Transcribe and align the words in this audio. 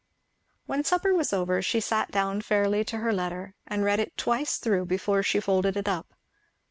When 0.65 0.83
supper 0.83 1.13
was 1.13 1.31
over 1.31 1.61
she 1.61 1.79
sat 1.79 2.09
down 2.09 2.41
fairly 2.41 2.83
to 2.85 2.97
her 2.97 3.13
letter, 3.13 3.53
and 3.67 3.83
read 3.85 3.99
it 3.99 4.17
twice 4.17 4.57
through 4.57 4.85
before 4.87 5.21
she 5.21 5.39
folded 5.39 5.77
it 5.77 5.87
up. 5.87 6.15